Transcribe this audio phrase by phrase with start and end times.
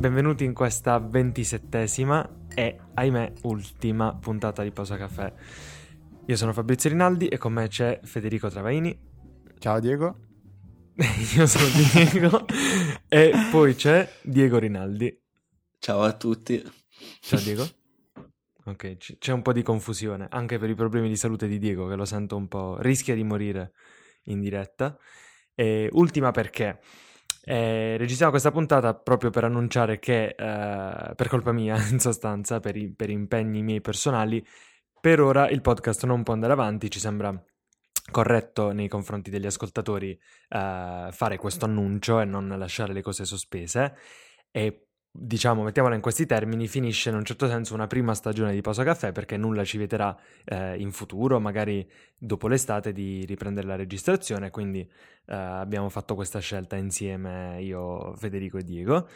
[0.00, 5.30] benvenuti in questa ventisettesima e, ahimè, ultima puntata di Pausa Caffè.
[6.24, 8.98] Io sono Fabrizio Rinaldi e con me c'è Federico Travaini.
[9.58, 10.16] Ciao Diego.
[11.36, 12.46] Io sono Diego
[13.08, 15.14] e poi c'è Diego Rinaldi.
[15.78, 16.62] Ciao a tutti.
[17.20, 17.68] Ciao Diego.
[18.64, 21.86] Ok, c- c'è un po' di confusione anche per i problemi di salute di Diego
[21.86, 22.78] che lo sento un po'...
[22.80, 23.72] rischia di morire
[24.24, 24.96] in diretta.
[25.54, 26.80] E ultima perché
[27.50, 32.76] eh, registriamo questa puntata proprio per annunciare che, eh, per colpa mia in sostanza, per,
[32.76, 34.46] i, per impegni miei personali,
[35.00, 37.34] per ora il podcast non può andare avanti, ci sembra
[38.12, 40.10] corretto nei confronti degli ascoltatori
[40.48, 43.96] eh, fare questo annuncio e non lasciare le cose sospese.
[44.52, 48.60] E diciamo, mettiamola in questi termini, finisce in un certo senso una prima stagione di
[48.60, 53.76] Pausa Caffè perché nulla ci vieterà eh, in futuro, magari dopo l'estate, di riprendere la
[53.76, 59.08] registrazione, quindi eh, abbiamo fatto questa scelta insieme io, Federico e Diego.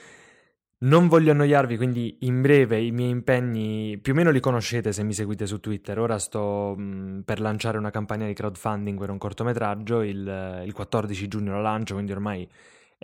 [0.77, 5.03] Non voglio annoiarvi, quindi in breve i miei impegni più o meno li conoscete se
[5.03, 5.99] mi seguite su Twitter.
[5.99, 11.29] Ora sto mh, per lanciare una campagna di crowdfunding per un cortometraggio, il, il 14
[11.29, 12.47] giugno la lancio, quindi ormai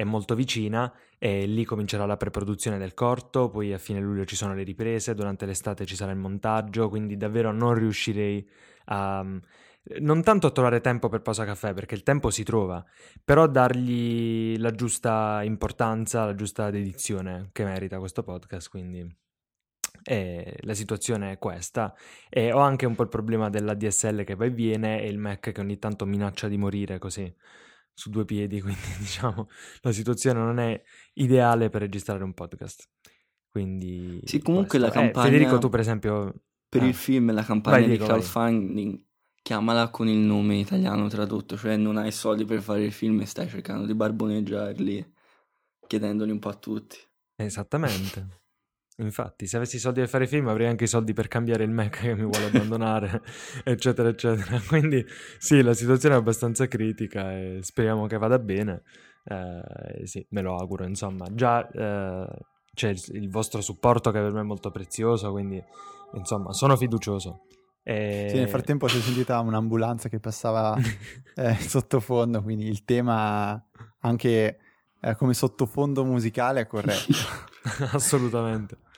[0.01, 4.35] è molto vicina e lì comincerà la preproduzione del corto, poi a fine luglio ci
[4.35, 8.49] sono le riprese, durante l'estate ci sarà il montaggio, quindi davvero non riuscirei
[8.87, 9.23] a
[10.01, 12.83] non tanto a trovare tempo per pausa caffè, perché il tempo si trova,
[13.23, 19.19] però dargli la giusta importanza, la giusta dedizione che merita questo podcast, quindi
[20.03, 21.95] e la situazione è questa.
[22.31, 25.19] E ho anche un po' il problema della DSL che va e viene e il
[25.19, 27.31] Mac che ogni tanto minaccia di morire così
[28.01, 29.49] su due piedi, quindi diciamo
[29.83, 30.81] la situazione non è
[31.15, 32.89] ideale per registrare un podcast.
[33.49, 34.87] Quindi Sì, comunque questo.
[34.87, 36.87] la Eh, campagna Federico tu per esempio per Ah.
[36.87, 38.21] il film, la campagna Vai, di Diego, vai.
[38.21, 39.03] crowdfunding,
[39.43, 43.27] chiamala con il nome italiano tradotto, cioè non hai soldi per fare il film e
[43.27, 45.13] stai cercando di barboneggiarli,
[45.87, 46.97] chiedendoli un po' a tutti.
[47.37, 48.40] Esattamente.
[49.01, 51.71] Infatti, se avessi i soldi per fare film, avrei anche i soldi per cambiare il
[51.71, 53.23] Mac che mi vuole abbandonare,
[53.65, 54.61] eccetera, eccetera.
[54.67, 55.05] Quindi,
[55.39, 58.83] sì, la situazione è abbastanza critica e speriamo che vada bene.
[59.25, 61.27] Eh, sì, me lo auguro, insomma.
[61.33, 62.27] Già eh,
[62.75, 65.63] c'è il, il vostro supporto che per me è molto prezioso, quindi,
[66.15, 67.47] insomma, sono fiducioso.
[67.83, 68.27] E...
[68.31, 70.77] Sì, nel frattempo si è sentita un'ambulanza che passava
[71.37, 73.67] eh, sottofondo, quindi il tema
[74.01, 74.59] anche
[75.01, 77.15] eh, come sottofondo musicale è corretto.
[77.93, 78.89] Assolutamente.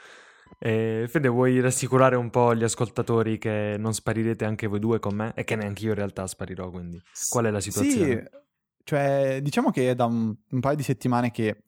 [0.65, 5.17] E Fede, vuoi rassicurare un po' gli ascoltatori che non sparirete anche voi due con
[5.17, 5.33] me?
[5.35, 7.03] E che neanche io in realtà sparirò, quindi.
[7.31, 8.31] Qual è la situazione?
[8.31, 8.39] Sì,
[8.85, 11.65] cioè diciamo che è da un, un paio di settimane che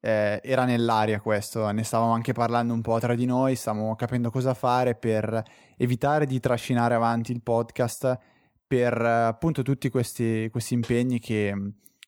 [0.00, 4.30] eh, era nell'aria questo, ne stavamo anche parlando un po' tra di noi, stavamo capendo
[4.30, 5.40] cosa fare per
[5.76, 8.18] evitare di trascinare avanti il podcast
[8.66, 11.54] per eh, appunto tutti questi, questi impegni che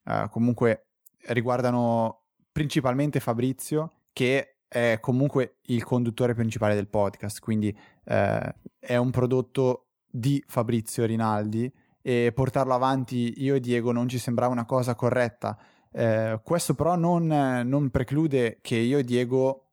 [0.05, 0.87] eh, comunque
[1.29, 9.11] riguardano principalmente Fabrizio, che è comunque il conduttore principale del podcast, quindi eh, è un
[9.11, 11.73] prodotto di Fabrizio Rinaldi
[12.03, 15.59] e portarlo avanti io e Diego non ci sembrava una cosa corretta.
[15.91, 19.71] Eh, questo però non, non, preclude che io e Diego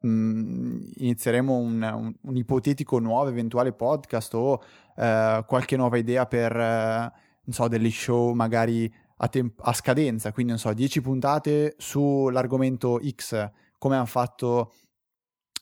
[0.00, 4.62] mh, inizieremo un, un, un, ipotetico nuovo eventuale podcast o
[4.96, 7.12] eh, qualche nuova idea per, eh,
[7.44, 12.98] non so, delle show magari a, temp- a scadenza, quindi non so, 10 puntate sull'argomento
[13.06, 13.50] X,
[13.84, 14.72] come hanno fatto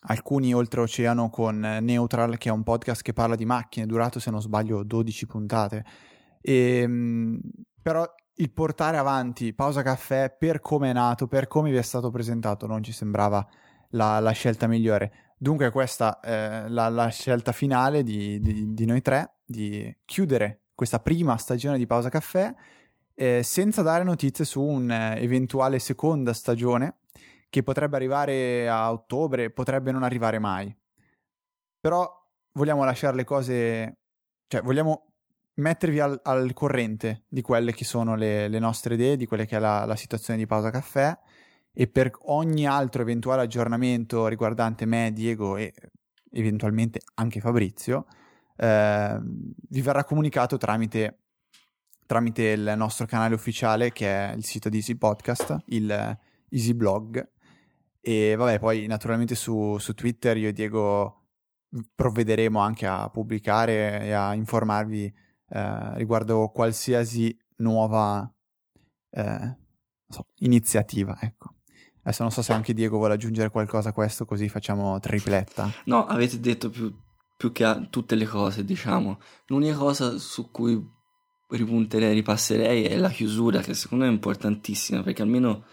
[0.02, 4.40] alcuni oltreoceano con Neutral, che è un podcast che parla di macchine, durato se non
[4.40, 5.84] sbaglio 12 puntate.
[6.40, 7.40] E, mh,
[7.82, 12.10] però il portare avanti Pausa Caffè per come è nato, per come vi è stato
[12.10, 13.44] presentato, non ci sembrava
[13.90, 15.34] la, la scelta migliore.
[15.36, 21.00] Dunque questa è la, la scelta finale di, di, di, noi tre, di chiudere questa
[21.00, 22.54] prima stagione di Pausa Caffè
[23.16, 26.98] eh, senza dare notizie su un'eventuale seconda stagione
[27.52, 30.74] che potrebbe arrivare a ottobre, potrebbe non arrivare mai.
[31.78, 32.10] Però
[32.52, 33.98] vogliamo lasciare le cose,
[34.46, 35.12] cioè vogliamo
[35.56, 39.56] mettervi al, al corrente di quelle che sono le, le, nostre idee, di quelle che
[39.56, 41.14] è la, la situazione di Pausa Caffè
[41.74, 45.74] e per ogni altro eventuale aggiornamento riguardante me, Diego e
[46.30, 48.06] eventualmente anche Fabrizio,
[48.56, 51.18] eh, vi verrà comunicato tramite,
[52.06, 56.18] tramite il nostro canale ufficiale che è il sito di Easy Podcast, il
[56.52, 57.31] Easy Blog.
[58.04, 61.28] E vabbè, poi naturalmente su, su Twitter io e Diego
[61.94, 65.04] provvederemo anche a pubblicare e a informarvi
[65.48, 68.28] eh, riguardo qualsiasi nuova
[69.10, 69.56] eh,
[70.08, 71.16] so, iniziativa.
[71.20, 71.54] Ecco.
[72.02, 75.70] Adesso non so se anche Diego vuole aggiungere qualcosa a questo, così facciamo tripletta.
[75.84, 76.92] No, avete detto più,
[77.36, 79.20] più che a tutte le cose, diciamo.
[79.46, 80.84] L'unica cosa su cui
[81.50, 85.64] ripunterei, ripasserei è la chiusura, che secondo me è importantissima, perché almeno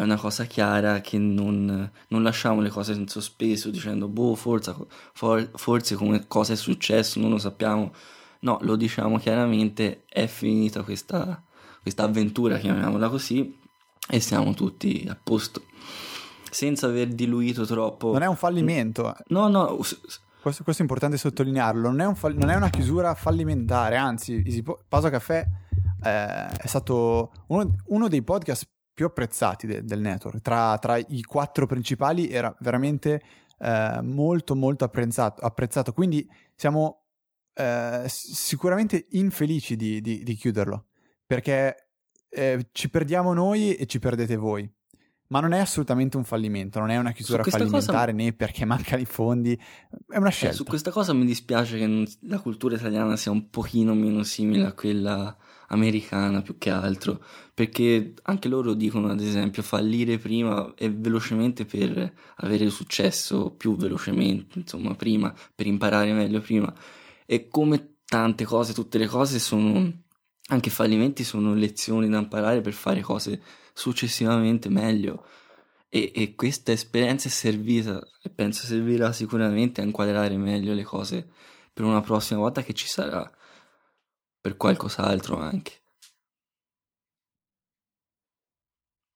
[0.00, 4.74] è una cosa chiara che non, non lasciamo le cose in sospeso dicendo boh forza,
[5.12, 7.92] for, forse come cosa è successo non lo sappiamo.
[8.40, 11.42] No lo diciamo chiaramente è finita questa,
[11.82, 13.54] questa avventura chiamiamola così
[14.08, 15.64] e siamo tutti a posto.
[16.50, 18.12] Senza aver diluito troppo.
[18.12, 19.76] Non è un fallimento no no
[20.40, 24.42] questo, questo, è importante sottolinearlo non è, un fall- non è una chiusura fallimentare anzi
[24.46, 25.46] Easy Pausa Caffè
[26.02, 28.66] eh, è stato uno, uno dei podcast
[29.00, 30.42] più apprezzati de- del network.
[30.42, 33.22] Tra, tra, i quattro principali era veramente
[33.58, 35.94] eh, molto molto apprezzato, apprezzato.
[35.94, 37.04] Quindi siamo
[37.54, 40.88] eh, sicuramente infelici di, di, di chiuderlo,
[41.26, 41.92] perché
[42.28, 44.70] eh, ci perdiamo noi e ci perdete voi.
[45.28, 48.24] Ma non è assolutamente un fallimento, non è una chiusura fallimentare cosa...
[48.24, 49.58] né perché mancano i fondi,
[50.08, 50.54] è una scelta.
[50.54, 54.66] Eh, su questa cosa mi dispiace che la cultura italiana sia un pochino meno simile
[54.66, 55.34] a quella
[55.70, 57.22] americana più che altro,
[57.54, 64.58] perché anche loro dicono ad esempio fallire prima e velocemente per avere successo più velocemente,
[64.58, 66.72] insomma prima, per imparare meglio prima.
[67.26, 69.92] E come tante cose, tutte le cose sono,
[70.48, 73.40] anche fallimenti sono lezioni da imparare per fare cose
[73.72, 75.24] successivamente meglio.
[75.88, 81.28] E, e, questa esperienza è servita e penso servirà sicuramente a inquadrare meglio le cose
[81.72, 83.28] per una prossima volta che ci sarà
[84.40, 85.72] per qualcos'altro anche.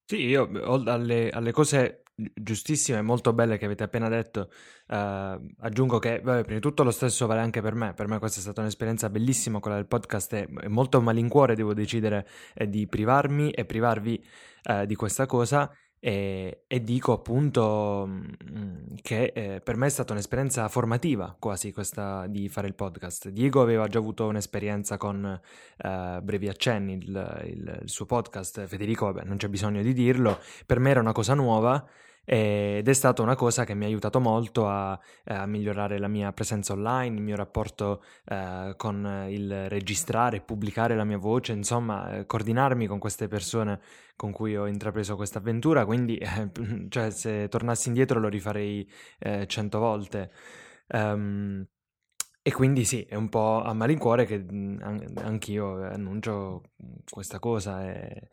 [0.06, 0.48] Sì, io
[0.84, 4.50] alle, alle cose giustissime e molto belle che avete appena detto,
[4.86, 8.18] eh, aggiungo che, vabbè, prima di tutto lo stesso vale anche per me, per me
[8.18, 12.86] questa è stata un'esperienza bellissima, quella del podcast è, molto malincuore, devo decidere eh, di
[12.86, 14.24] privarmi e privarvi
[14.62, 15.74] eh, di questa cosa
[16.06, 22.26] e, e dico appunto mm, che eh, per me è stata un'esperienza formativa quasi questa
[22.26, 23.30] di fare il podcast.
[23.30, 25.24] Diego aveva già avuto un'esperienza con
[25.78, 30.38] eh, Brevi Accenni, il, il, il, suo podcast, Federico vabbè, non c'è bisogno di dirlo,
[30.66, 31.82] per me era una cosa nuova
[32.24, 36.32] ed è stata una cosa che mi ha aiutato molto a, a migliorare la mia
[36.32, 42.26] presenza online, il mio rapporto eh, con il registrare pubblicare la mia voce, insomma, eh,
[42.26, 43.80] coordinarmi con queste persone
[44.16, 46.50] con cui ho intrapreso questa avventura, quindi eh,
[46.88, 48.88] cioè, se tornassi indietro lo rifarei
[49.18, 50.30] eh, cento volte.
[50.88, 51.66] Um,
[52.46, 54.44] e quindi sì, è un po' a malincuore che
[55.14, 56.72] anch'io annuncio
[57.08, 58.28] questa cosa e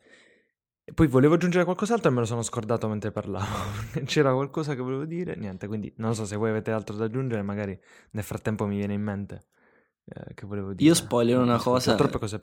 [0.84, 3.46] e poi volevo aggiungere qualcos'altro e me lo sono scordato mentre parlavo.
[4.04, 7.42] C'era qualcosa che volevo dire, niente, quindi non so se voi avete altro da aggiungere,
[7.42, 7.78] magari
[8.10, 9.46] nel frattempo mi viene in mente
[10.04, 10.88] eh, che volevo dire.
[10.88, 11.96] Io spoilerò una cosa,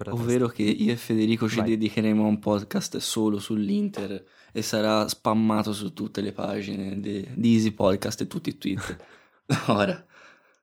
[0.10, 1.70] ovvero che io e Federico ci Vai.
[1.70, 7.54] dedicheremo a un podcast solo sull'Inter e sarà spammato su tutte le pagine di, di
[7.54, 8.98] Easy Podcast e tutti i tweet.
[9.68, 10.06] Ora.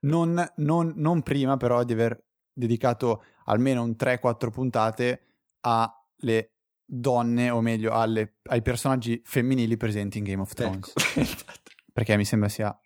[0.00, 2.22] Non, non, non prima però di aver
[2.52, 5.26] dedicato almeno un 3-4 puntate
[5.60, 6.55] alle
[6.86, 10.92] donne, o meglio, alle, ai personaggi femminili presenti in Game of Thrones.
[11.16, 11.52] Ecco.
[11.92, 12.78] Perché mi sembra sia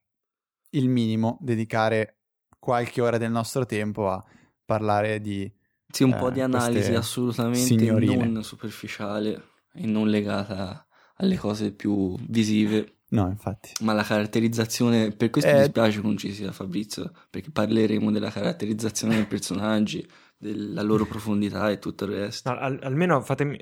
[0.70, 2.20] il minimo dedicare
[2.61, 4.25] qualche ora del nostro tempo a
[4.64, 5.52] parlare di...
[5.88, 8.26] Sì, un eh, po' di analisi assolutamente signorine.
[8.26, 10.87] non superficiale e non legata
[11.17, 13.00] alle cose più visive.
[13.08, 13.73] No, infatti.
[13.81, 15.55] Ma la caratterizzazione, per questo eh...
[15.55, 20.06] mi dispiace che non ci sia Fabrizio, perché parleremo della caratterizzazione dei personaggi,
[20.38, 22.50] della loro profondità e tutto il resto.
[22.50, 23.59] No, al- almeno fatemi,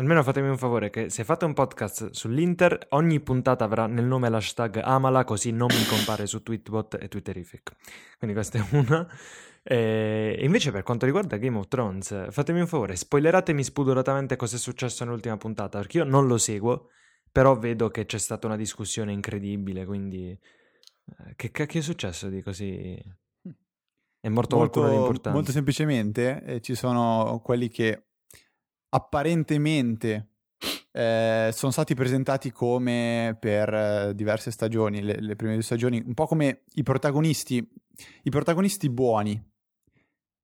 [0.00, 4.28] Almeno fatemi un favore che se fate un podcast sull'Inter, ogni puntata avrà nel nome
[4.28, 7.74] l'hashtag Amala, così non mi compare su Tweetbot e Twitterific.
[8.16, 9.04] Quindi questa è una.
[9.64, 14.58] E invece per quanto riguarda Game of Thrones, fatemi un favore, spoileratemi spudoratamente cosa è
[14.60, 16.90] successo nell'ultima puntata, perché io non lo seguo,
[17.32, 20.30] però vedo che c'è stata una discussione incredibile, quindi...
[20.30, 22.96] Eh, che cacchio è successo di così...
[24.20, 25.30] È morto molto, qualcuno di importante?
[25.36, 28.07] Molto semplicemente eh, ci sono quelli che
[28.90, 30.28] apparentemente
[30.92, 36.14] eh, sono stati presentati come per eh, diverse stagioni, le, le, prime due stagioni, un
[36.14, 37.66] po' come i protagonisti,
[38.22, 39.40] i protagonisti buoni,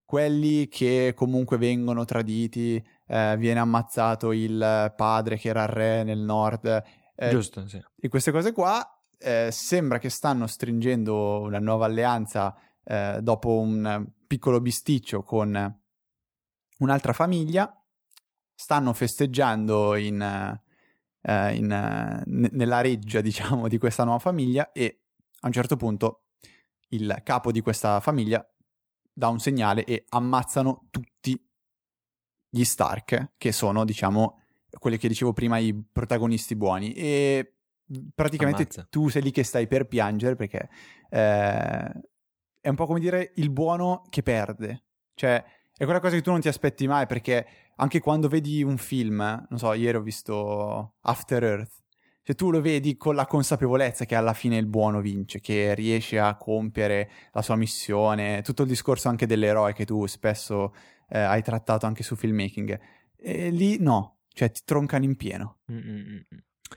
[0.05, 6.85] quelli che comunque vengono traditi, eh, viene ammazzato il padre che era re nel nord.
[7.17, 7.83] Eh, Giusto, sì.
[7.99, 8.87] E queste cose qua
[9.19, 15.81] eh, sembra che stanno stringendo una nuova alleanza eh, dopo un piccolo bisticcio con
[16.79, 17.84] un'altra famiglia
[18.55, 20.61] stanno festeggiando in,
[21.23, 25.01] uh, in, uh, n- nella reggia, diciamo, di questa nuova famiglia e
[25.41, 26.23] a un certo punto
[26.89, 28.47] il capo di questa famiglia
[29.13, 31.41] dà un segnale e ammazzano tutti
[32.49, 34.43] gli Stark, che sono, diciamo,
[34.79, 36.93] quelli che dicevo prima, i protagonisti buoni.
[36.93, 37.57] E
[38.15, 38.87] praticamente Ammazza.
[38.89, 40.69] tu sei lì che stai per piangere perché
[41.11, 41.93] eh,
[42.61, 44.85] è un po' come dire il buono che perde.
[45.15, 45.45] Cioè,
[45.77, 47.47] è quella cosa che tu non ti aspetti mai perché
[47.77, 51.83] anche quando vedi un film, non so, ieri ho visto After Earth,
[52.23, 56.19] cioè tu lo vedi con la consapevolezza che alla fine il buono vince, che riesce
[56.19, 60.75] a compiere la sua missione, tutto il discorso anche dell'eroe che tu spesso
[61.11, 62.81] eh, hai trattato anche su filmmaking.
[63.17, 65.59] E lì no, cioè ti troncano in pieno.
[65.71, 66.25] Mm-mm.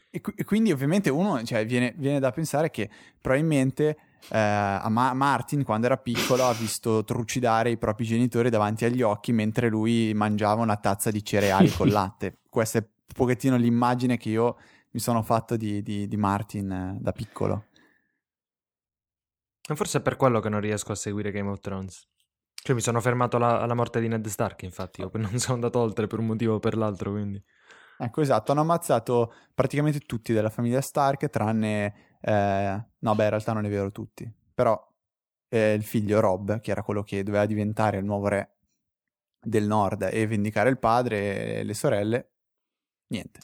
[0.09, 2.89] E, e, quindi ovviamente uno, cioè, viene, viene, da pensare che
[3.21, 3.97] probabilmente
[4.29, 9.01] eh, a Ma- Martin quando era piccolo ha visto trucidare i propri genitori davanti agli
[9.01, 12.39] occhi mentre lui mangiava una tazza di cereali con latte.
[12.49, 14.57] Questa è un pochettino l'immagine che io
[14.91, 17.65] mi sono fatto di, di, di Martin eh, da piccolo.
[19.75, 22.07] Forse è per quello che non riesco a seguire Game of Thrones.
[22.53, 25.79] Cioè mi sono fermato alla, alla morte di Ned Stark, infatti, io non sono andato
[25.79, 27.41] oltre per un motivo o per l'altro, quindi...
[27.99, 32.06] Ecco, esatto, hanno ammazzato praticamente tutti della famiglia Stark, tranne...
[32.21, 32.85] Eh...
[32.99, 34.31] No, beh, in realtà non è vero tutti.
[34.53, 34.87] Però
[35.49, 38.55] eh, il figlio Rob, che era quello che doveva diventare il nuovo re
[39.39, 42.31] del nord e vendicare il padre e le sorelle,
[43.07, 43.39] niente.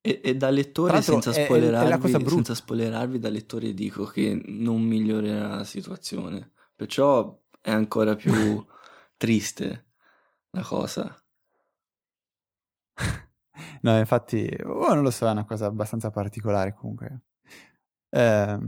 [0.00, 4.82] E, e da lettore, senza spoilerarvi, è, è senza spoilerarvi, da lettore dico che non
[4.82, 6.52] migliorerà la situazione.
[6.76, 8.64] Perciò è ancora più
[9.16, 9.86] triste
[10.50, 11.16] la cosa.
[13.80, 17.22] no, infatti, oh, non lo so, è una cosa abbastanza particolare comunque.
[18.10, 18.58] Eh,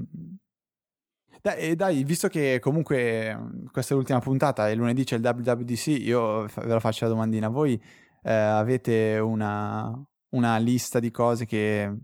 [1.41, 6.47] dai, dai, visto che comunque questa è l'ultima puntata e lunedì c'è il WWDC, io
[6.47, 7.49] ve la faccio la domandina.
[7.49, 7.81] Voi
[8.23, 9.93] eh, avete una,
[10.31, 11.95] una lista di cose che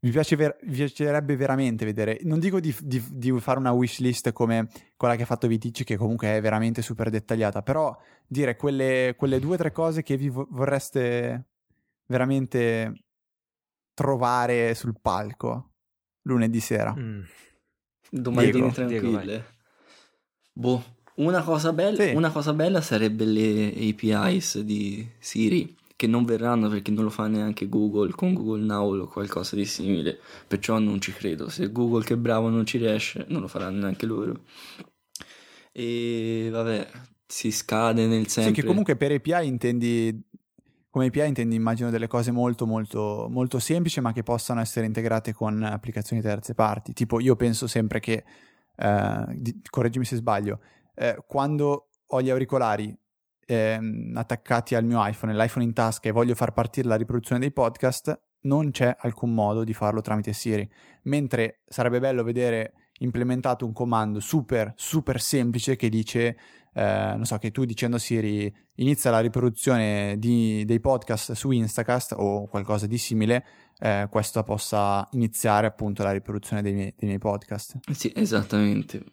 [0.00, 2.18] vi, piace ver- vi piacerebbe veramente vedere.
[2.22, 5.84] Non dico di, di, di, fare una wish list come quella che ha fatto Vitici,
[5.84, 7.96] che comunque è veramente super dettagliata, però
[8.26, 11.48] dire quelle, quelle due o tre cose che vi vorreste
[12.06, 13.04] veramente
[13.94, 15.73] trovare sul palco
[16.24, 16.94] lunedì sera.
[16.96, 17.22] Mm.
[18.10, 19.22] Domandine tranquille.
[19.22, 19.44] Diego,
[20.52, 20.84] boh,
[21.16, 22.14] una cosa, bella, sì.
[22.14, 27.28] una cosa bella sarebbe le APIs di Siri che non verranno perché non lo fa
[27.28, 31.48] neanche Google con Google Now o qualcosa di simile, perciò non ci credo.
[31.48, 34.42] Se Google che è bravo non ci riesce, non lo faranno neanche loro.
[35.72, 36.88] E vabbè,
[37.26, 38.54] si scade nel sempre.
[38.54, 40.20] Sì, che comunque per API intendi
[40.94, 45.32] come API intendi immagino delle cose molto molto molto semplici ma che possano essere integrate
[45.32, 46.92] con applicazioni terze parti.
[46.92, 48.22] Tipo io penso sempre che
[48.76, 50.60] eh, di, correggimi se sbaglio,
[50.94, 52.96] eh, quando ho gli auricolari
[53.44, 57.50] ehm, attaccati al mio iPhone l'iPhone in tasca e voglio far partire la riproduzione dei
[57.50, 60.70] podcast, non c'è alcun modo di farlo tramite Siri.
[61.04, 66.36] Mentre sarebbe bello vedere implementato un comando super, super semplice che dice,
[66.74, 72.14] eh, non so, che tu dicendo Siri inizia la riproduzione di, dei podcast su Instacast
[72.16, 73.44] o qualcosa di simile,
[73.78, 77.78] eh, questo possa iniziare appunto la riproduzione dei miei, dei miei podcast.
[77.92, 79.04] Sì, esattamente.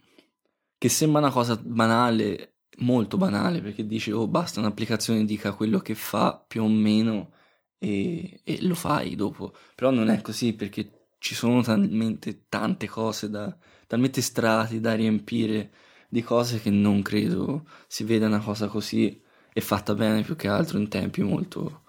[0.78, 5.94] Che sembra una cosa banale molto banale perché dici oh basta un'applicazione dica quello che
[5.94, 7.34] fa più o meno
[7.78, 13.30] e, e, lo fai dopo però non è così perché ci sono talmente tante cose
[13.30, 13.56] da
[13.88, 15.72] talmente strati da riempire
[16.12, 19.22] di cose che non credo si veda una cosa così
[19.54, 21.84] e fatta bene più che altro in tempi molto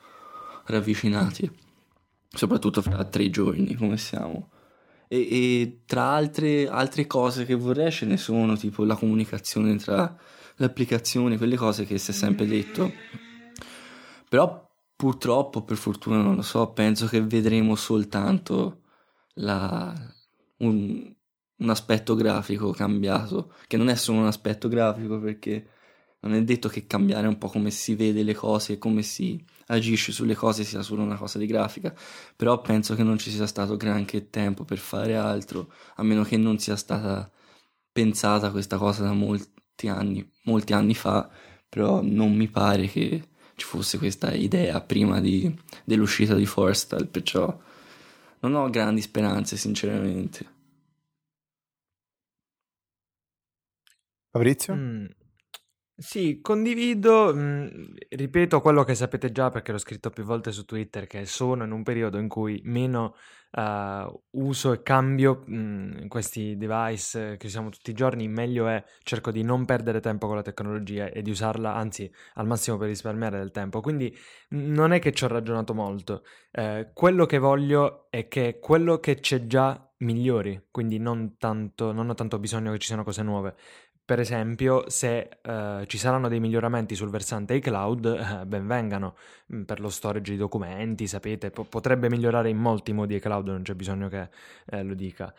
[0.67, 1.51] ravvicinati
[2.29, 4.51] soprattutto fra tre giorni come siamo
[5.09, 10.17] e, e tra altre, altre cose che vorrei ce ne sono tipo la comunicazione tra
[10.57, 12.91] l'applicazione, quelle cose che si è sempre detto.
[14.29, 18.81] Però purtroppo, per fortuna non lo so, penso che vedremo soltanto
[19.35, 19.95] la,
[20.59, 21.15] un,
[21.63, 25.69] un aspetto grafico cambiato, che non è solo un aspetto grafico perché
[26.21, 29.43] non è detto che cambiare un po' come si vede le cose e come si
[29.67, 31.95] agisce sulle cose sia solo una cosa di grafica,
[32.37, 36.37] però penso che non ci sia stato granché tempo per fare altro, a meno che
[36.37, 37.31] non sia stata
[37.91, 41.29] pensata questa cosa da molti anni, molti anni fa,
[41.69, 45.53] però non mi pare che ci fosse questa idea prima di,
[45.85, 47.57] dell'uscita di Forstal, perciò
[48.41, 50.61] non ho grandi speranze sinceramente.
[54.33, 54.75] Fabrizio?
[54.75, 55.07] Mm,
[55.97, 61.07] sì, condivido, mh, ripeto quello che sapete già perché l'ho scritto più volte su Twitter,
[61.07, 63.15] che sono in un periodo in cui meno
[63.53, 69.31] uh, uso e cambio mh, questi device che usiamo tutti i giorni, meglio è cerco
[69.31, 73.39] di non perdere tempo con la tecnologia e di usarla, anzi, al massimo per risparmiare
[73.39, 73.81] del tempo.
[73.81, 74.17] Quindi
[74.51, 76.25] non è che ci ho ragionato molto.
[76.51, 82.09] Eh, quello che voglio è che quello che c'è già migliori, quindi non, tanto, non
[82.11, 83.55] ho tanto bisogno che ci siano cose nuove
[84.13, 89.17] per esempio, se uh, ci saranno dei miglioramenti sul versante iCloud, uh, ben vengano
[89.51, 93.63] mm, per lo storage di documenti, sapete, po- potrebbe migliorare in molti modi iCloud, non
[93.63, 94.29] c'è bisogno che
[94.67, 95.33] uh, lo dica.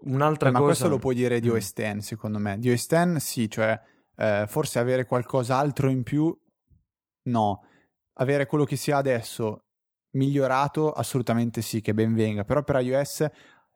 [0.00, 0.62] Un'altra eh, cosa...
[0.62, 1.52] Ma questo lo puoi dire di mm.
[1.52, 2.58] OS X, secondo me.
[2.58, 3.80] Di OS X sì, cioè
[4.16, 6.38] Eh, forse avere qualcos'altro in più,
[7.30, 7.64] no.
[8.18, 9.64] Avere quello che si ha adesso
[10.10, 12.44] migliorato, assolutamente sì, che ben venga.
[12.44, 13.26] Però per iOS,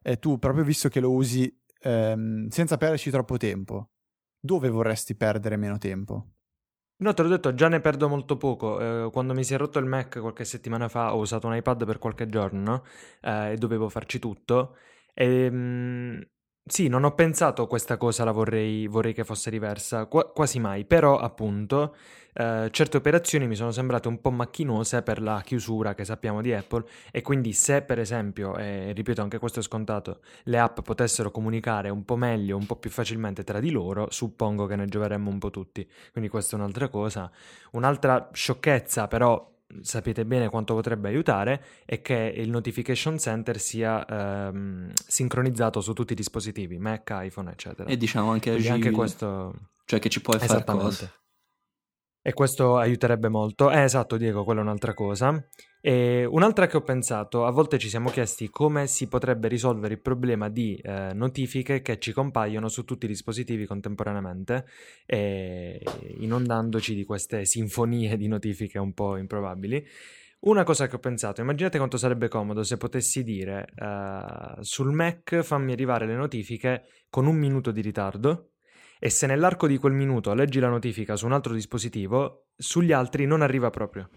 [0.02, 3.88] eh, tu, proprio visto che lo usi ehm, senza perderci troppo tempo,
[4.44, 6.26] dove vorresti perdere meno tempo?
[6.96, 9.06] No, te l'ho detto, già ne perdo molto poco.
[9.06, 11.84] Eh, quando mi si è rotto il Mac qualche settimana fa, ho usato un iPad
[11.84, 12.84] per qualche giorno
[13.20, 14.76] eh, e dovevo farci tutto.
[15.12, 16.28] E, mh,
[16.66, 20.86] sì, non ho pensato questa cosa, la vorrei, vorrei che fosse diversa, Qua- quasi mai,
[20.86, 21.94] però appunto
[22.32, 26.52] eh, certe operazioni mi sono sembrate un po' macchinose per la chiusura che sappiamo di
[26.54, 31.30] Apple e quindi se per esempio, e ripeto anche questo è scontato, le app potessero
[31.30, 35.28] comunicare un po' meglio, un po' più facilmente tra di loro, suppongo che ne gioveremmo
[35.30, 37.30] un po' tutti, quindi questa è un'altra cosa.
[37.72, 44.92] Un'altra sciocchezza però sapete bene quanto potrebbe aiutare è che il notification center sia ehm,
[44.94, 47.88] sincronizzato su tutti i dispositivi, Mac, iPhone, eccetera.
[47.88, 48.72] E diciamo anche agibile.
[48.72, 49.54] anche questo
[49.84, 51.12] Cioè che ci puoi fare cose.
[52.26, 53.70] E questo aiuterebbe molto.
[53.70, 55.46] Eh, esatto, Diego, quella è un'altra cosa.
[55.86, 60.00] E un'altra che ho pensato, a volte ci siamo chiesti come si potrebbe risolvere il
[60.00, 64.64] problema di eh, notifiche che ci compaiono su tutti i dispositivi contemporaneamente,
[66.20, 69.86] inondandoci di queste sinfonie di notifiche un po' improbabili.
[70.46, 75.42] Una cosa che ho pensato, immaginate quanto sarebbe comodo se potessi dire eh, sul Mac
[75.42, 78.52] fammi arrivare le notifiche con un minuto di ritardo
[78.98, 83.26] e se nell'arco di quel minuto leggi la notifica su un altro dispositivo, sugli altri
[83.26, 84.08] non arriva proprio.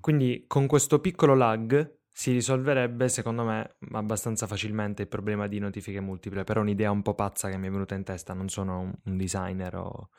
[0.00, 6.00] Quindi con questo piccolo lag si risolverebbe, secondo me, abbastanza facilmente il problema di notifiche
[6.00, 6.44] multiple.
[6.44, 8.92] Però è un'idea un po' pazza che mi è venuta in testa, non sono un,
[9.04, 10.10] un designer o...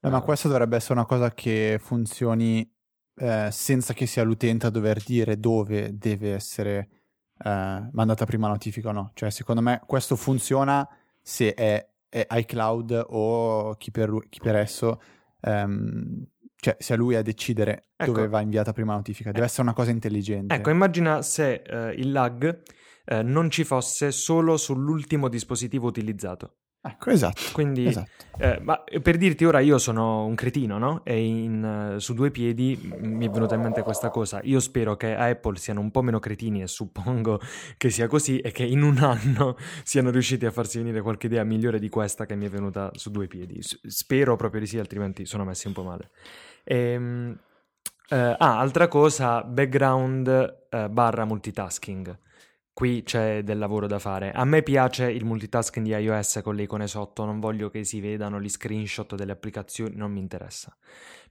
[0.00, 2.70] Eh, ma eh, questa dovrebbe essere una cosa che funzioni
[3.18, 6.88] eh, senza che sia l'utente a dover dire dove deve essere
[7.38, 9.10] eh, mandata prima notifica o no.
[9.14, 10.86] Cioè, secondo me questo funziona
[11.22, 15.00] se è, è iCloud o chi per, chi per esso,
[15.40, 16.26] ehm,
[16.66, 18.10] cioè sia lui a decidere Ecco.
[18.12, 19.30] dove va inviata prima notifica.
[19.30, 19.46] Deve Eh.
[19.46, 20.52] essere una cosa intelligente.
[20.52, 22.62] Ecco, immagina se eh, il lag
[23.04, 26.56] eh, non ci fosse solo sull'ultimo dispositivo utilizzato.
[26.86, 27.42] Ecco, esatto.
[27.52, 28.10] Quindi, esatto.
[28.38, 31.04] eh, ma per dirti ora, io sono un cretino, no?
[31.04, 34.40] E in, eh, su due piedi mi è venuta in mente questa cosa.
[34.44, 37.40] Io spero che a Apple siano un po' meno cretini e suppongo
[37.76, 41.42] che sia così e che in un anno siano riusciti a farsi venire qualche idea
[41.42, 43.58] migliore di questa che mi è venuta su due piedi.
[43.60, 46.10] Spero proprio di sì, altrimenti sono messi un po' male.
[46.62, 47.36] Ehm,
[48.08, 50.28] eh, ah, altra cosa, background
[50.70, 52.16] eh, barra multitasking.
[52.76, 54.32] Qui c'è del lavoro da fare.
[54.32, 58.00] A me piace il multitasking di iOS con le icone sotto, non voglio che si
[58.00, 60.76] vedano gli screenshot delle applicazioni, non mi interessa.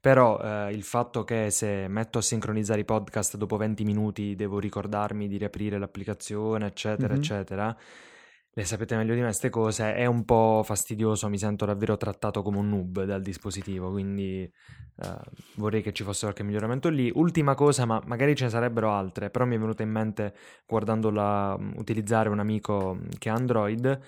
[0.02, 4.58] Però eh, il fatto che se metto a sincronizzare i podcast dopo 20 minuti devo
[4.58, 7.20] ricordarmi di riaprire l'applicazione, eccetera, Mhm.
[7.20, 7.78] eccetera,
[8.58, 12.42] le sapete meglio di me queste cose, è un po' fastidioso, mi sento davvero trattato
[12.42, 15.20] come un noob dal dispositivo, quindi eh,
[15.56, 17.12] vorrei che ci fosse qualche miglioramento lì.
[17.14, 20.34] Ultima cosa, ma magari ce ne sarebbero altre, però mi è venuta in mente
[20.66, 24.00] guardandola utilizzare un amico che ha Android,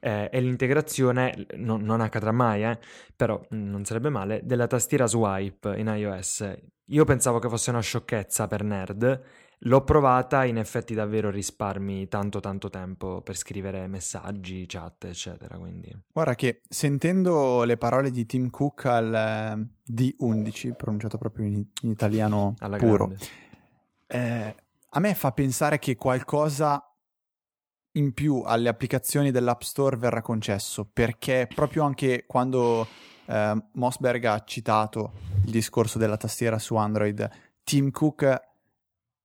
[0.00, 2.80] eh, è l'integrazione, non, non accadrà mai, eh,
[3.14, 6.52] però non sarebbe male, della tastiera swipe in iOS.
[6.86, 9.22] Io pensavo che fosse una sciocchezza per nerd,
[9.64, 15.94] l'ho provata, in effetti davvero risparmi tanto tanto tempo per scrivere messaggi, chat, eccetera, quindi...
[16.12, 21.90] Guarda che sentendo le parole di Tim Cook al eh, D11, pronunciato proprio in, in
[21.90, 23.12] italiano Alla puro,
[24.06, 24.56] eh,
[24.88, 26.84] a me fa pensare che qualcosa
[27.96, 32.86] in più alle applicazioni dell'App Store verrà concesso, perché proprio anche quando
[33.26, 35.12] eh, Mossberg ha citato
[35.44, 37.28] il discorso della tastiera su Android,
[37.62, 38.50] Tim Cook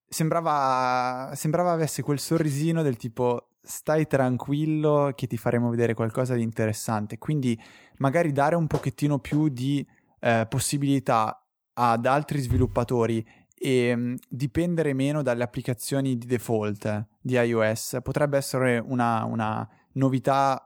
[0.08, 6.42] sembrava, sembrava avesse quel sorrisino del tipo stai tranquillo che ti faremo vedere qualcosa di
[6.42, 7.60] interessante, quindi
[7.98, 9.86] magari dare un pochettino più di
[10.20, 11.44] eh, possibilità
[11.74, 18.36] ad altri sviluppatori e mh, dipendere meno dalle applicazioni di default eh, di iOS potrebbe
[18.36, 20.62] essere una, una novità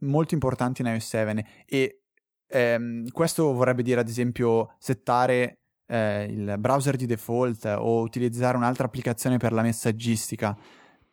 [0.00, 2.02] molto importante in iOS 7 e
[2.48, 5.61] ehm, questo vorrebbe dire ad esempio settare
[5.92, 10.56] eh, il browser di default o utilizzare un'altra applicazione per la messaggistica.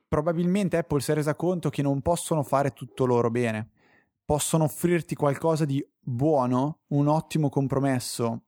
[0.07, 3.71] Probabilmente Apple si è resa conto che non possono fare tutto loro bene.
[4.23, 8.43] Possono offrirti qualcosa di buono, un ottimo compromesso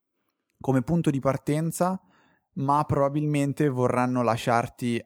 [0.62, 2.00] come punto di partenza,
[2.54, 5.04] ma probabilmente vorranno lasciarti,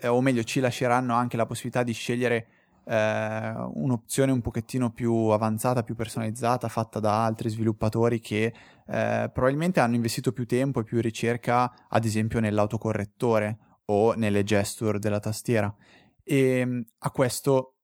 [0.00, 2.46] eh, o meglio, ci lasceranno anche la possibilità di scegliere
[2.88, 8.46] eh, un'opzione un pochettino più avanzata, più personalizzata, fatta da altri sviluppatori che
[8.86, 14.98] eh, probabilmente hanno investito più tempo e più ricerca, ad esempio nell'autocorrettore o nelle gesture
[14.98, 15.74] della tastiera.
[16.22, 17.74] E mh, a questo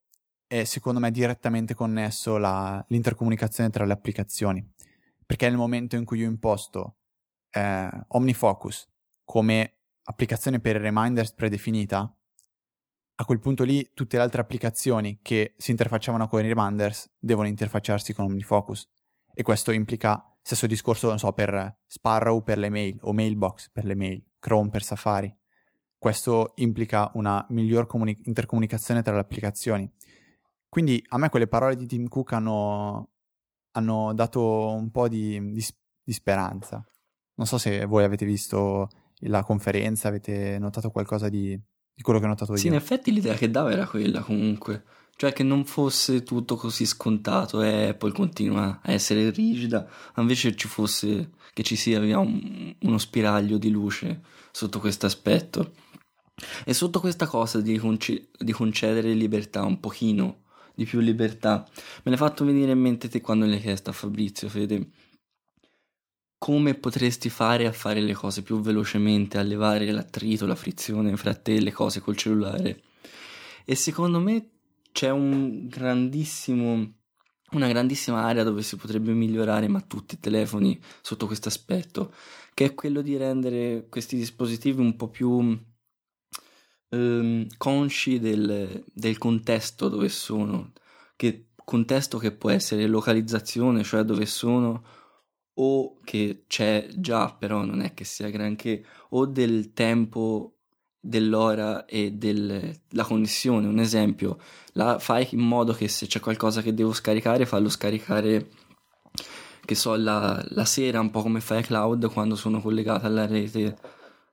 [0.46, 4.72] è secondo me direttamente connesso la- l'intercomunicazione tra le applicazioni.
[5.26, 6.98] perché nel momento in cui io imposto
[7.50, 8.88] eh, OmniFocus
[9.24, 12.14] come applicazione per reminders predefinita,
[13.16, 17.46] a quel punto lì tutte le altre applicazioni che si interfacciavano con i reminders devono
[17.48, 18.88] interfacciarsi con OmniFocus.
[19.32, 23.84] E questo implica stesso discorso, non so, per Sparrow per le mail o Mailbox per
[23.84, 25.34] le mail, Chrome per Safari.
[25.96, 29.90] Questo implica una miglior comuni- intercomunicazione tra le applicazioni.
[30.68, 33.10] Quindi a me quelle parole di Tim Cook hanno,
[33.72, 35.64] hanno dato un po' di, di,
[36.02, 36.84] di speranza.
[37.36, 38.88] Non so se voi avete visto
[39.20, 41.58] la conferenza, avete notato qualcosa di,
[41.94, 42.58] di quello che ho notato io.
[42.58, 44.84] Sì, in effetti l'idea che dava era quella comunque.
[45.16, 50.66] Cioè che non fosse tutto così scontato e Apple continua a essere rigida, invece ci
[50.66, 55.72] fosse, che ci sia un, uno spiraglio di luce sotto questo aspetto.
[56.64, 60.42] E sotto questa cosa di, conce- di concedere libertà, un pochino
[60.74, 61.64] di più libertà,
[62.02, 64.88] me l'hai fatto venire in mente te quando l'hai chiesto a Fabrizio, Fede
[66.44, 71.34] come potresti fare a fare le cose più velocemente, a levare l'attrito, la frizione fra
[71.34, 72.82] te e le cose col cellulare.
[73.64, 74.50] E secondo me
[74.92, 76.96] c'è un grandissimo,
[77.52, 82.12] una grandissima area dove si potrebbe migliorare, ma tutti i telefoni sotto questo aspetto,
[82.52, 85.58] che è quello di rendere questi dispositivi un po' più
[86.90, 90.72] ehm, consci del, del contesto dove sono,
[91.16, 94.84] che contesto che può essere localizzazione, cioè dove sono
[95.54, 100.54] o che c'è già, però non è che sia granché, o del tempo,
[100.98, 103.66] dell'ora e della connessione.
[103.66, 104.38] Un esempio,
[104.72, 108.48] la fai in modo che se c'è qualcosa che devo scaricare, fallo scaricare,
[109.64, 113.76] che so, la, la sera, un po' come fai iCloud quando sono collegata alla rete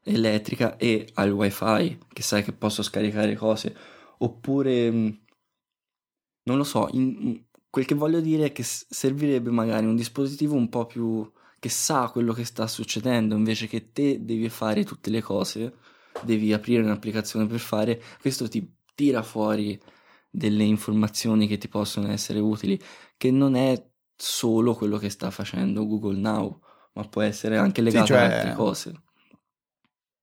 [0.03, 3.75] elettrica e al wifi, che sai che posso scaricare cose.
[4.19, 10.55] Oppure, non lo so, in, Quel che voglio dire è che servirebbe magari un dispositivo
[10.55, 15.09] un po' più che sa quello che sta succedendo invece che te devi fare tutte
[15.09, 15.75] le cose,
[16.21, 19.81] devi aprire un'applicazione per fare, questo ti tira fuori
[20.29, 22.77] delle informazioni che ti possono essere utili,
[23.15, 23.81] che non è
[24.17, 28.21] solo quello che sta facendo Google Now, ma può essere anche legato sì, cioè...
[28.21, 29.01] a altre cose.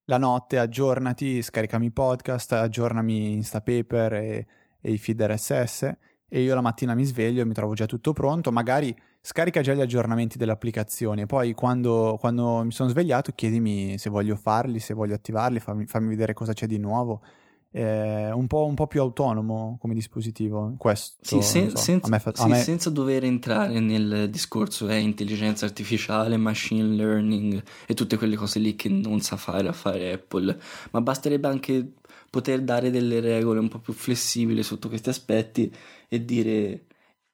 [0.05, 4.47] la notte aggiornati, scaricami i podcast, aggiornami Instapaper e,
[4.83, 5.97] e i feed RSS
[6.29, 9.73] e io la mattina mi sveglio e mi trovo già tutto pronto, magari scarica già
[9.73, 15.14] gli aggiornamenti dell'applicazione, poi quando, quando mi sono svegliato chiedimi se voglio farli, se voglio
[15.14, 17.23] attivarli, fammi, fammi vedere cosa c'è di nuovo.
[17.71, 21.77] È un po', un po' più autonomo come dispositivo questo sì, sen- so.
[21.77, 22.62] senza, fa- sì me...
[22.62, 28.75] senza dover entrare nel discorso eh, intelligenza artificiale machine learning e tutte quelle cose lì
[28.75, 30.59] che non sa fare a fare Apple
[30.93, 31.93] ma basterebbe anche
[32.31, 35.71] poter dare delle regole un po' più flessibili sotto questi aspetti
[36.09, 36.87] e dire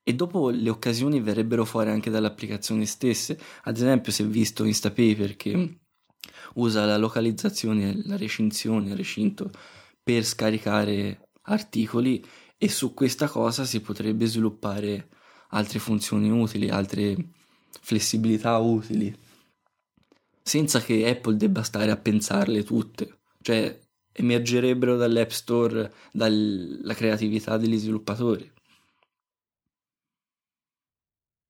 [0.07, 3.39] e dopo le occasioni verrebbero fuori anche dalle applicazioni stesse.
[3.63, 5.79] Ad esempio, si è visto Instapaper che
[6.55, 9.51] usa la localizzazione, la recinzione, il recinto
[10.03, 12.23] per scaricare articoli
[12.59, 15.09] e su questa cosa si potrebbe sviluppare
[15.49, 17.17] altre funzioni utili, altre
[17.81, 19.15] flessibilità utili,
[20.43, 23.21] senza che Apple debba stare a pensarle tutte.
[23.41, 23.81] Cioè,
[24.13, 28.53] emergerebbero dall'App Store, dalla creatività degli sviluppatori.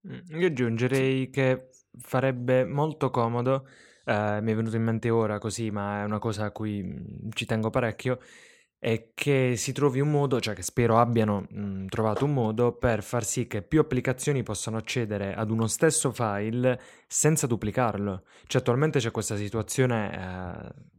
[0.06, 3.66] Mm, io aggiungerei che farebbe molto comodo,
[4.04, 7.30] eh, mi è venuto in mente ora così, ma è una cosa a cui mm,
[7.32, 8.18] ci tengo parecchio,
[8.78, 12.72] è che si trovi un modo, cioè che spero abbiano mh, mm, trovato un modo
[12.72, 18.24] per far sì che più applicazioni possano accedere ad uno stesso file senza duplicarlo.
[18.46, 20.93] Cioè attualmente c'è questa situazione eh,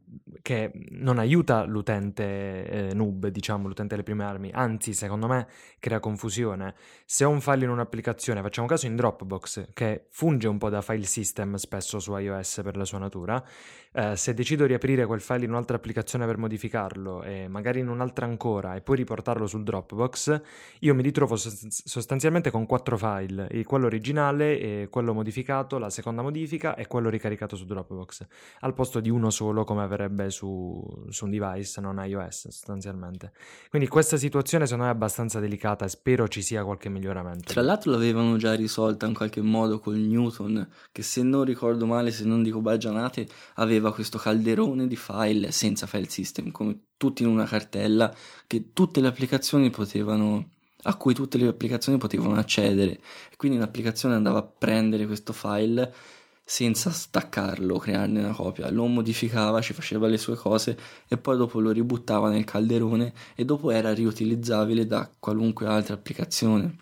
[0.46, 5.48] che non aiuta l'utente eh, noob, diciamo, l'utente delle prime armi, anzi, secondo me
[5.80, 6.76] crea confusione.
[7.04, 10.84] Se ho un file in un'applicazione, facciamo caso in Dropbox, che funge un po' da
[10.84, 13.44] file system spesso su iOS per la sua natura,
[13.92, 17.88] eh, se decido di aprire quel file in un'altra applicazione per modificarlo e magari in
[17.88, 20.42] un'altra ancora e poi riportarlo sul Dropbox,
[20.82, 26.86] io mi ritrovo sostanzialmente con quattro file, quello originale, quello modificato, la seconda modifica e
[26.86, 28.28] quello ricaricato su Dropbox,
[28.60, 33.32] al posto di uno solo come avrebbe su, su un device non iOS sostanzialmente.
[33.70, 37.54] Quindi questa situazione secondo me è abbastanza delicata e spero ci sia qualche miglioramento.
[37.54, 42.12] Tra l'altro l'avevano già risolta in qualche modo col Newton, che se non ricordo male,
[42.12, 47.30] se non dico baggianate, aveva questo calderone di file senza file system, come tutti in
[47.30, 48.14] una cartella,
[48.46, 50.50] che tutte le applicazioni potevano
[50.88, 53.00] a cui tutte le applicazioni potevano accedere.
[53.38, 55.94] Quindi un'applicazione andava a prendere questo file
[56.48, 60.78] senza staccarlo, crearne una copia, lo modificava, ci faceva le sue cose
[61.08, 66.76] e poi dopo lo ributtava nel calderone e dopo era riutilizzabile da qualunque altra applicazione.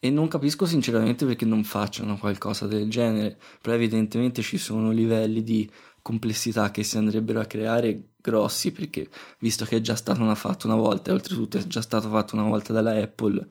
[0.00, 5.42] E non capisco sinceramente perché non facciano qualcosa del genere, però evidentemente ci sono livelli
[5.42, 9.08] di complessità che si andrebbero a creare grossi perché
[9.40, 12.34] visto che è già stato una, fatto una volta e oltretutto è già stato fatto
[12.34, 13.46] una volta dalla Apple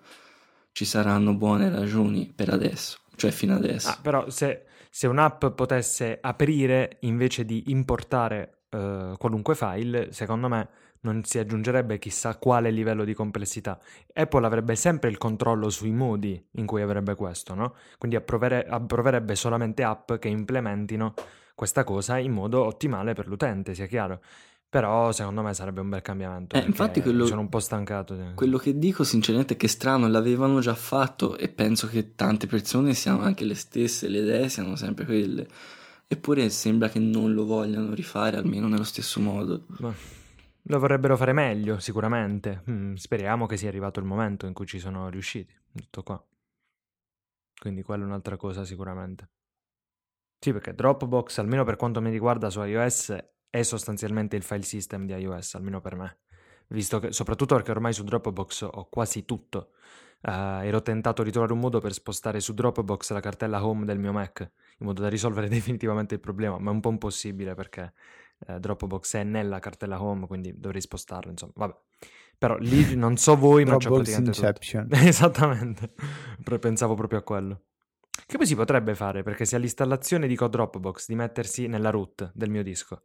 [0.71, 3.89] ci saranno buone ragioni per adesso, cioè fino adesso.
[3.89, 10.69] Ah, però se, se un'app potesse aprire invece di importare uh, qualunque file, secondo me
[11.01, 13.77] non si aggiungerebbe chissà quale livello di complessità.
[14.13, 17.75] Apple avrebbe sempre il controllo sui modi in cui avrebbe questo, no?
[17.97, 21.13] Quindi approvere, approverebbe solamente app che implementino
[21.55, 24.21] questa cosa in modo ottimale per l'utente, sia chiaro.
[24.75, 26.57] Però secondo me sarebbe un bel cambiamento.
[26.57, 28.33] Eh, infatti quello, sono un po' stancato.
[28.35, 32.93] Quello che dico sinceramente è che strano, l'avevano già fatto e penso che tante persone
[32.93, 35.47] siano anche le stesse, le idee siano sempre quelle.
[36.05, 39.63] Eppure sembra che non lo vogliano rifare, almeno nello stesso modo.
[39.79, 39.93] Ma
[40.63, 42.61] lo vorrebbero fare meglio, sicuramente.
[42.69, 45.55] Mm, speriamo che sia arrivato il momento in cui ci sono riusciti.
[45.73, 46.21] Tutto qua.
[47.61, 49.29] Quindi quella è un'altra cosa sicuramente.
[50.38, 55.05] Sì, perché Dropbox, almeno per quanto mi riguarda su iOS, è sostanzialmente il file system
[55.05, 56.17] di iOS, almeno per me.
[56.67, 59.71] Visto che, soprattutto perché ormai su Dropbox ho quasi tutto.
[60.21, 63.99] Uh, ero tentato di trovare un modo per spostare su Dropbox la cartella home del
[63.99, 64.39] mio Mac,
[64.79, 67.93] in modo da risolvere definitivamente il problema, ma è un po' impossibile perché
[68.47, 71.75] eh, Dropbox è nella cartella home, quindi dovrei spostarlo, insomma, vabbè.
[72.37, 74.89] Però lì non so voi, ma c'è praticamente Inception.
[74.89, 74.99] tutto.
[75.05, 75.93] Esattamente,
[76.59, 77.61] pensavo proprio a quello.
[78.25, 82.31] Che poi si potrebbe fare, perché si ha l'installazione di Dropbox di mettersi nella root
[82.33, 83.03] del mio disco.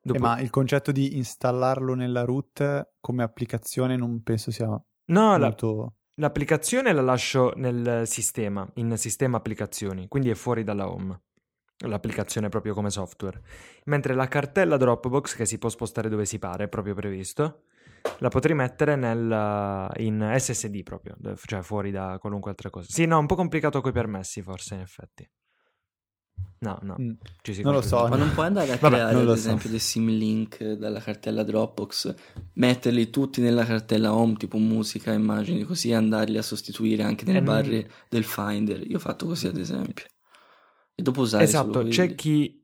[0.00, 0.18] Dopo...
[0.18, 5.76] Eh, ma il concetto di installarlo nella root come applicazione non penso sia no, molto...
[5.76, 5.92] La...
[6.20, 11.20] L'applicazione la lascio nel sistema, in sistema applicazioni, quindi è fuori dalla home
[11.86, 13.40] l'applicazione proprio come software.
[13.84, 17.62] Mentre la cartella Dropbox, che si può spostare dove si pare, è proprio previsto,
[18.18, 22.88] la potrei mettere nel, in SSD proprio, cioè fuori da qualunque altra cosa.
[22.90, 25.28] Sì, no, un po' complicato coi permessi forse, in effetti.
[26.60, 27.12] No, no, mm.
[27.62, 28.08] non lo so.
[28.08, 29.68] Ma non puoi andare a Vabbè, creare ad esempio so.
[29.68, 32.14] dei simlink dalla cartella Dropbox,
[32.54, 37.42] metterli tutti nella cartella home, tipo musica, immagini, così andarli a sostituire anche nelle eh,
[37.42, 38.84] barre del Finder.
[38.88, 40.06] Io ho fatto così ad esempio.
[40.96, 42.60] E dopo usare Esatto, c'è chi,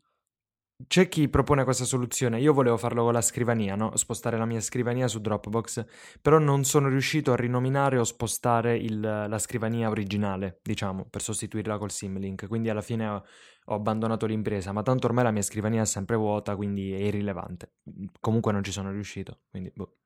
[0.86, 2.40] c'è chi propone questa soluzione.
[2.40, 3.96] Io volevo farlo con la scrivania, no?
[3.96, 5.84] spostare la mia scrivania su Dropbox,
[6.20, 11.78] però non sono riuscito a rinominare o spostare il, la scrivania originale, diciamo, per sostituirla
[11.78, 12.48] col Simlink.
[12.48, 13.24] Quindi alla fine ho,
[13.66, 17.74] ho, abbandonato l'impresa, ma tanto ormai la mia scrivania è sempre vuota, quindi è irrilevante.
[18.20, 19.98] Comunque non ci sono riuscito, quindi boh.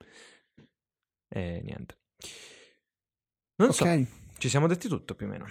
[1.28, 1.98] E niente.
[3.56, 4.04] Non okay.
[4.04, 5.46] so, ci siamo detti tutto più o meno.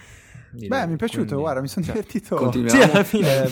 [0.52, 0.68] Direi.
[0.68, 2.36] Beh, mi è piaciuto, Quindi, guarda, mi sono cioè, divertito.
[2.36, 2.82] Continuiamo.
[2.82, 3.48] Sì, alla fine, eh,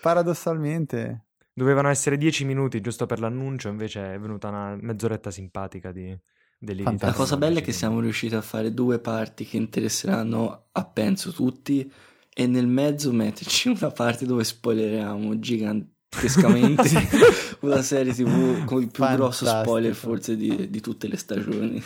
[0.00, 1.24] paradossalmente.
[1.52, 6.16] Dovevano essere dieci minuti giusto per l'annuncio, invece è venuta una mezz'oretta simpatica di,
[6.58, 11.32] La cosa bella è che siamo riusciti a fare due parti che interesseranno a penso
[11.32, 11.90] tutti
[12.32, 16.88] e nel mezzo metterci una parte dove spoileriamo gigantescamente
[17.60, 19.16] una serie tv con il più Fantastico.
[19.16, 21.82] grosso spoiler forse di, di tutte le stagioni.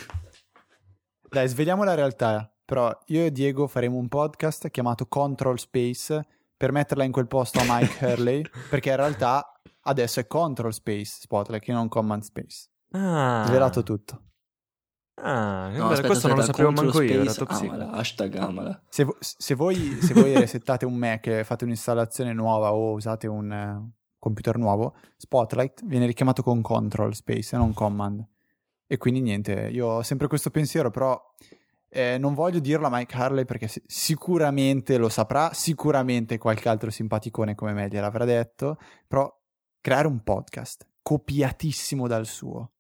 [1.31, 2.46] Dai, sveliamo la realtà.
[2.64, 6.25] Però io e Diego faremo un podcast chiamato Control Space
[6.62, 11.16] per metterla in quel posto a Mike Hurley, perché in realtà adesso è Control Space
[11.22, 12.68] Spotlight, che non Command Space.
[12.92, 13.42] Ah.
[13.48, 14.22] Svelato tutto.
[15.20, 17.22] Ah, no, aspetta, questo aspetta, non lo sapevo manco io.
[17.22, 18.81] Era amala, hashtag amala.
[18.88, 23.51] Se, se, voi, se voi resettate un Mac e fate un'installazione nuova o usate un
[23.51, 28.25] uh, computer nuovo, Spotlight viene richiamato con Control Space e non Command.
[28.87, 31.20] E quindi niente, io ho sempre questo pensiero, però
[31.94, 37.55] eh, non voglio dirlo a Mike Harley perché sicuramente lo saprà, sicuramente qualche altro simpaticone
[37.55, 39.31] come me gliel'avrà detto, però
[39.78, 42.72] creare un podcast copiatissimo dal suo,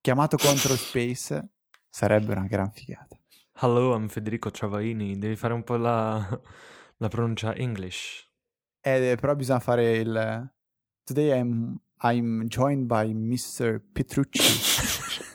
[0.00, 1.50] chiamato Control Space,
[1.88, 3.16] sarebbe una gran figata.
[3.60, 6.40] Hello, I'm Federico Travaini, devi fare un po' la,
[6.96, 8.28] la pronuncia English.
[8.80, 10.52] Eh, però bisogna fare il...
[11.04, 13.80] Today I'm, I'm joined by Mr.
[13.92, 15.30] Petrucci.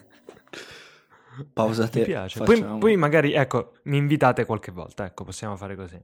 [1.54, 2.00] Pausa te.
[2.00, 2.44] Mi piace.
[2.44, 6.02] Poi, poi, magari, ecco, mi invitate qualche volta, ecco, possiamo fare così.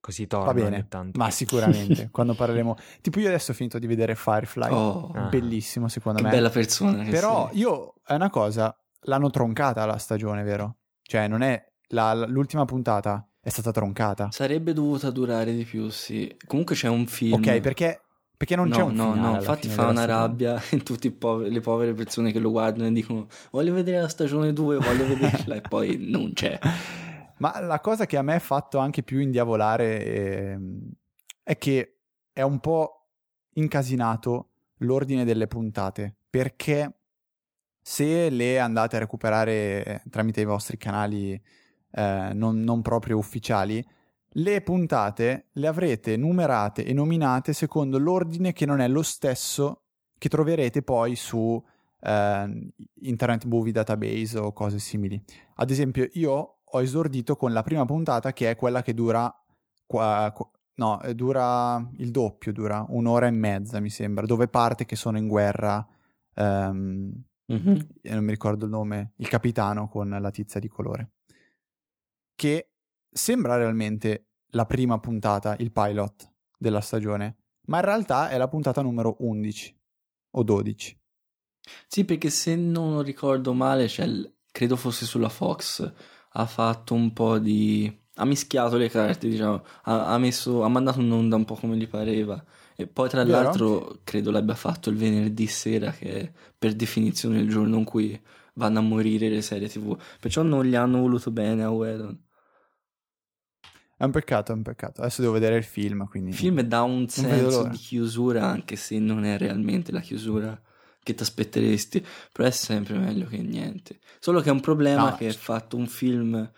[0.00, 2.76] Così torno Va bene, ma sicuramente, quando parleremo...
[3.00, 6.30] Tipo io adesso ho finito di vedere Firefly, oh, bellissimo secondo che me.
[6.30, 7.60] bella persona Però sei.
[7.60, 10.76] io, è una cosa, l'hanno troncata la stagione, vero?
[11.00, 11.72] Cioè, non è...
[11.88, 14.28] La, l'ultima puntata è stata troncata.
[14.30, 16.36] Sarebbe dovuta durare di più, sì.
[16.46, 17.32] Comunque c'è un film...
[17.32, 18.03] Ok, perché
[18.36, 19.14] perché non no, c'è un no.
[19.14, 21.14] No, infatti fa una rabbia in tutte
[21.48, 25.54] le povere persone che lo guardano e dicono voglio vedere la stagione 2, voglio vederla
[25.54, 26.58] e poi non c'è.
[27.38, 30.90] Ma la cosa che a me ha fatto anche più indiavolare è, ehm,
[31.42, 31.96] è che
[32.32, 33.08] è un po'
[33.54, 36.92] incasinato l'ordine delle puntate, perché
[37.80, 41.40] se le andate a recuperare tramite i vostri canali
[41.92, 43.84] eh, non, non proprio ufficiali,
[44.36, 49.82] le puntate le avrete numerate e nominate secondo l'ordine che non è lo stesso
[50.18, 51.62] che troverete poi su
[52.00, 55.22] eh, Internet Movie Database o cose simili.
[55.56, 59.32] Ad esempio, io ho esordito con la prima puntata che è quella che dura
[59.86, 64.96] qua, qua, no, dura il doppio, dura un'ora e mezza, mi sembra, dove parte che
[64.96, 65.86] sono in guerra
[66.34, 67.12] um,
[67.52, 67.78] mm-hmm.
[68.02, 71.10] non mi ricordo il nome, il capitano con la tizia di colore.
[72.34, 72.73] Che
[73.14, 78.82] sembra realmente la prima puntata, il pilot della stagione, ma in realtà è la puntata
[78.82, 79.80] numero 11
[80.32, 81.00] o 12.
[81.86, 84.08] Sì, perché se non ricordo male, cioè,
[84.50, 85.92] credo fosse sulla Fox,
[86.32, 87.90] ha fatto un po' di...
[88.16, 91.88] ha mischiato le carte, diciamo, ha, ha, messo, ha mandato un'onda un po' come gli
[91.88, 92.42] pareva.
[92.76, 93.40] E poi tra Vero?
[93.40, 98.20] l'altro credo l'abbia fatto il venerdì sera, che è per definizione il giorno in cui
[98.54, 99.96] vanno a morire le serie tv.
[100.20, 102.20] Perciò non gli hanno voluto bene a Whedon.
[103.96, 105.00] È un peccato, è un peccato.
[105.02, 106.30] Adesso devo vedere il film, quindi...
[106.30, 110.60] Il film dà un senso di chiusura, anche se non è realmente la chiusura
[111.02, 114.00] che ti aspetteresti, però è sempre meglio che niente.
[114.18, 116.50] Solo che è un problema no, che c- è fatto un film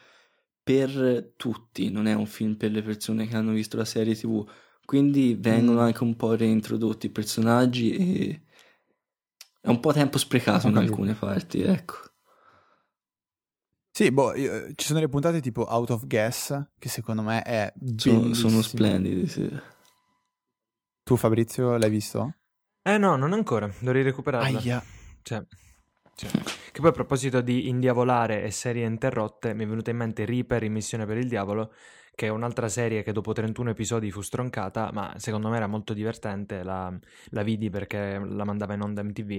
[0.63, 4.49] per tutti, non è un film per le persone che hanno visto la serie TV.
[4.85, 5.85] Quindi vengono mm.
[5.85, 8.41] anche un po' reintrodotti i personaggi e
[9.61, 11.97] è un po' tempo sprecato in alcune parti, ecco.
[13.97, 17.73] Sì, boh, io, ci sono delle puntate tipo Out of Gas che secondo me è
[17.97, 19.51] sono, sono splendide, sì.
[21.03, 22.35] Tu Fabrizio l'hai visto?
[22.83, 24.59] Eh no, non ancora, dovrei recuperarla.
[24.59, 24.85] Aia.
[25.23, 25.43] Cioè,
[26.17, 30.63] Che poi a proposito di indiavolare e serie interrotte, mi è venuta in mente Reaper
[30.63, 31.73] in Missione per il Diavolo,
[32.15, 35.93] che è un'altra serie che dopo 31 episodi fu stroncata, ma secondo me era molto
[35.93, 36.91] divertente, la,
[37.27, 39.31] la vidi perché la mandava in onda MTV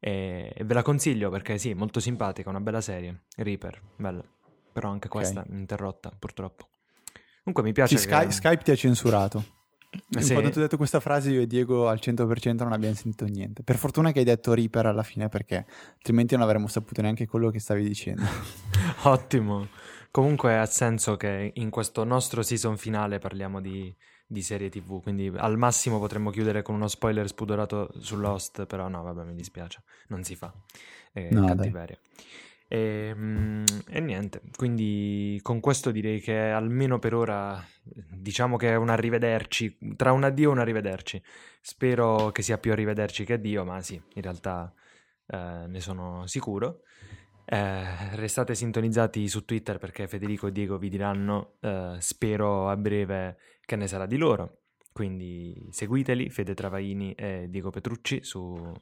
[0.00, 4.24] e, e, ve la consiglio perché sì, molto simpatica, una bella serie, Reaper, bella,
[4.72, 5.56] però anche questa okay.
[5.56, 6.66] interrotta purtroppo.
[7.44, 8.12] Comunque mi piace sì, che...
[8.12, 9.44] Sky, Skype ti ha censurato.
[10.16, 10.32] Eh, sì.
[10.32, 13.62] Quando tu hai detto questa frase io e Diego al 100% non abbiamo sentito niente.
[13.62, 17.50] Per fortuna che hai detto Reaper alla fine perché altrimenti non avremmo saputo neanche quello
[17.50, 18.22] che stavi dicendo.
[19.04, 19.68] Ottimo.
[20.10, 23.92] Comunque ha senso che in questo nostro season finale parliamo di,
[24.26, 29.02] di serie tv, quindi al massimo potremmo chiudere con uno spoiler spudorato sull'host, però no,
[29.02, 30.52] vabbè, mi dispiace, non si fa.
[31.12, 31.98] È no, cattiveria.
[32.00, 32.24] Dai.
[32.74, 38.74] E, mm, e, niente, quindi con questo direi che almeno per ora diciamo che è
[38.74, 41.22] un arrivederci, tra un addio e un arrivederci.
[41.60, 44.74] Spero che sia più arrivederci che addio, ma sì, in realtà
[45.26, 46.80] eh, ne sono sicuro.
[47.44, 53.36] Eh, restate sintonizzati su Twitter perché Federico e Diego vi diranno, eh, spero a breve,
[53.64, 54.63] che ne sarà di loro.
[54.94, 58.72] Quindi seguiteli, Fede Travaini e Diego Petrucci su,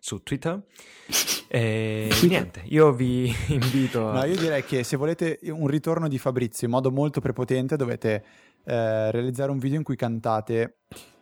[0.00, 0.62] su Twitter.
[1.52, 4.08] E niente, io vi invito.
[4.08, 4.12] A...
[4.12, 8.24] No, io direi che se volete un ritorno di Fabrizio in modo molto prepotente, dovete
[8.62, 10.76] eh, realizzare un video in cui cantate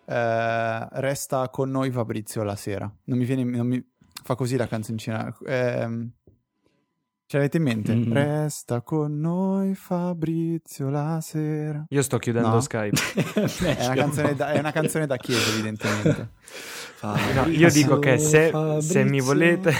[0.04, 2.94] eh, Resta con noi Fabrizio la sera.
[3.04, 3.42] Non mi viene.
[3.44, 3.82] Non mi...
[4.22, 5.34] Fa così la canzoncina.
[5.46, 6.10] Eh,
[7.30, 7.94] Ce l'avete in mente?
[7.94, 8.10] Mm-hmm.
[8.10, 11.84] Resta con noi Fabrizio la sera.
[11.90, 12.60] Io sto chiudendo no.
[12.62, 12.98] Skype.
[13.76, 16.30] è, una da, è, una canzone da, chiesa, evidentemente.
[17.00, 19.72] No, io dico che se, se mi volete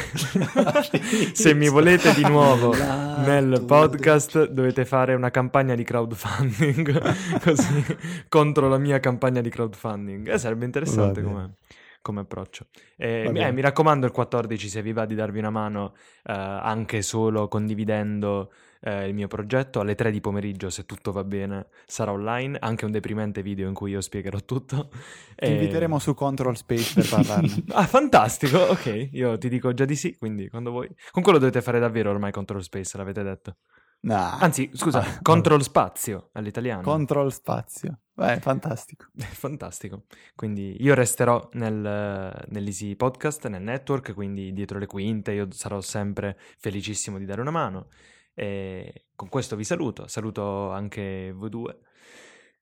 [1.33, 7.85] se mi volete di nuovo nel podcast dovete fare una campagna di crowdfunding così
[8.29, 10.29] contro la mia campagna di crowdfunding.
[10.29, 11.55] Eh, sarebbe interessante come
[12.01, 12.67] come approccio.
[12.97, 17.03] Eh, eh, mi raccomando il 14 se vi va di darvi una mano eh, anche
[17.03, 22.13] solo condividendo eh, il mio progetto alle 3 di pomeriggio se tutto va bene sarà
[22.13, 24.89] online anche un deprimente video in cui io spiegherò tutto.
[24.91, 25.53] Ti e...
[25.53, 27.65] inviteremo su Control Space per parlarne.
[27.71, 30.89] Ah fantastico ok io ti dico già di sì quindi quando vuoi.
[31.11, 33.57] Comunque lo dovete fare davvero ormai Control Space l'avete detto
[34.01, 34.37] No.
[34.39, 36.83] Anzi, scusa, ah, control spazio all'italiano.
[36.83, 38.01] Control spazio.
[38.15, 39.07] Beh, fantastico.
[39.17, 40.05] fantastico.
[40.35, 46.39] Quindi io resterò nel, nell'Easy Podcast, nel network, quindi dietro le quinte, io sarò sempre
[46.59, 47.89] felicissimo di dare una mano.
[48.35, 51.79] E con questo vi saluto, saluto anche voi due.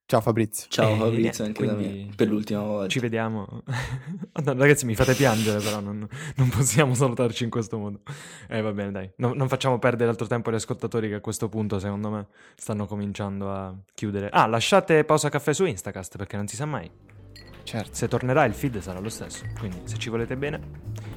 [0.09, 0.69] Ciao Fabrizio.
[0.69, 2.87] Ciao eh, Fabrizio, anche da me, per l'ultima volta.
[2.87, 3.65] Ci vediamo.
[4.45, 8.03] no, ragazzi, mi fate piangere, però non, non, possiamo salutarci in questo modo.
[8.49, 9.11] Eh, va bene, dai.
[9.17, 12.87] No, non facciamo perdere altro tempo agli ascoltatori che a questo punto, secondo me, stanno
[12.87, 14.29] cominciando a chiudere.
[14.29, 16.89] Ah, lasciate pausa caffè su Instacast, perché non si sa mai.
[17.65, 17.93] Certo.
[17.93, 19.45] Se tornerà il feed sarà lo stesso.
[19.59, 20.61] Quindi, se ci volete bene,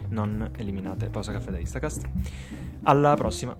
[0.07, 2.09] non eliminate pausa caffè da Instacast.
[2.81, 3.55] Alla prossima.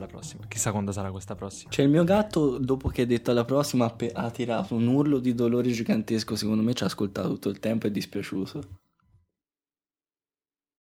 [0.00, 0.44] Alla prossima.
[0.48, 1.70] Chissà quando sarà questa prossima.
[1.70, 5.34] Cioè, il mio gatto, dopo che ha detto alla prossima, ha tirato un urlo di
[5.34, 6.34] dolore gigantesco.
[6.34, 8.62] Secondo me ci ha ascoltato tutto il tempo e è dispiaciuto.